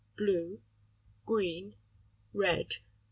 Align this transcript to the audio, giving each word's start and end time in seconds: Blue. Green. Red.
Blue. 0.17 0.61
Green. 1.27 1.75
Red. 2.33 2.77